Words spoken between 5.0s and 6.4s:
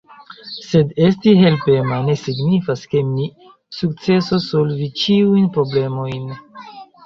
ĉiujn problemojn.